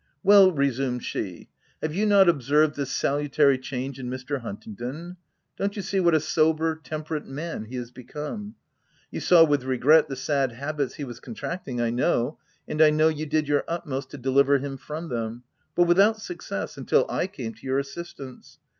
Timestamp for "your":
13.47-13.63, 17.67-17.77